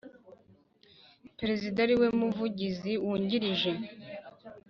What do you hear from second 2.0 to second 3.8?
Muvugizi Wungirije